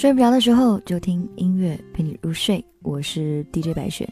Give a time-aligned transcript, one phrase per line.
[0.00, 4.08] 睡不着的时候就听音乐陪你入睡，我是 DJ 白雪。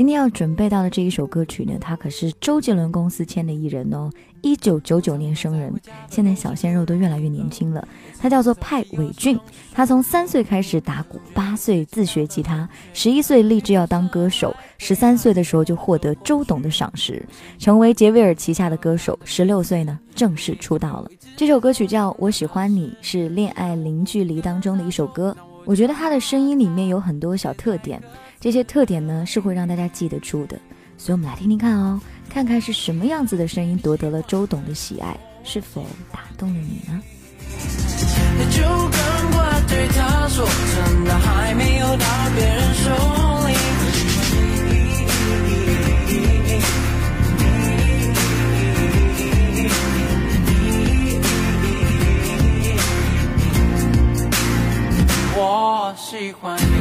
[0.00, 5.70] 今天要准备到的这一首歌曲呢，它可是周杰伦公司签的艺人哦，一九九九年生人，
[6.08, 7.86] 现在小鲜肉都越来越年轻了。
[8.18, 9.38] 他叫做派伟俊，
[9.74, 17.22] 他从三岁开始打鼓，八岁自学吉他，十一岁立志要当歌手，十三岁的时候就获得周董的赏识，
[17.58, 19.18] 成为杰威尔旗下的歌手。
[19.26, 21.10] 十六岁呢，正式出道了。
[21.36, 25.36] 这首歌曲叫《我喜欢你》，是《恋爱零距离》当中的一首歌。
[25.66, 28.02] 我觉得他的声音里面有很多小特点，
[28.40, 30.58] 这些特点呢是会让大家记得住的。
[30.96, 32.00] 所以，我们来听听看哦，
[32.30, 37.02] 看看是什么样子的声音夺得了周董的喜爱，是否打动了你呢？
[38.50, 42.90] 就赶快对他说，真的还没有到别人手
[55.42, 56.79] 我喜欢你。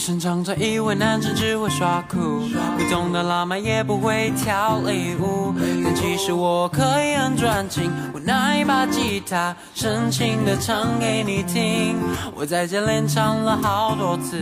[0.00, 2.40] 生常常以为男生只会耍酷，
[2.78, 11.96] 不懂得浪漫也不会跳礼物，但其实我可以很专情，我拿一把吉他，深情的唱给你听。
[12.34, 14.40] 我在家练唱了好多次，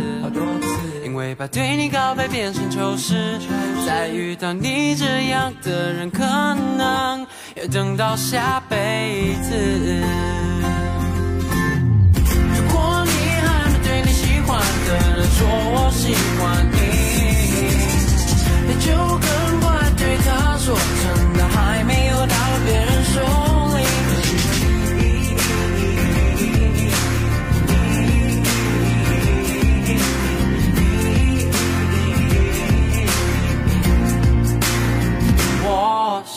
[1.04, 3.36] 因为怕对你告白变成糗事，
[3.84, 9.48] 再遇到你这样的人，可能要等到下辈子。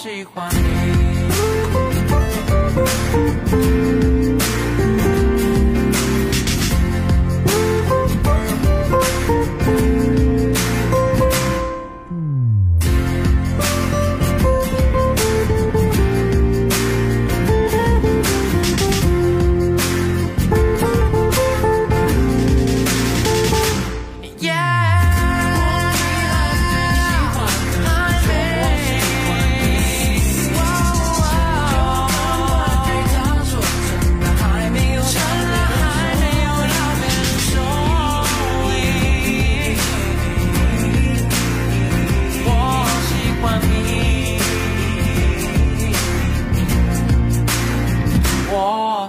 [0.01, 0.80] 喜欢你。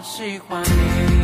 [0.02, 1.22] 喜欢你。